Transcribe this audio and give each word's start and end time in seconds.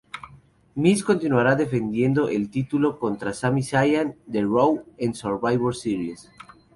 Miz 0.73 1.03
continuará 1.03 1.53
defendiendo 1.55 2.27
el 2.27 2.49
título 2.49 2.97
contra 2.97 3.33
Sami 3.35 3.61
Zayn 3.61 4.15
de 4.25 4.41
Raw 4.41 4.83
en 4.97 5.13
Survivor 5.13 5.75
Series. 5.75 6.31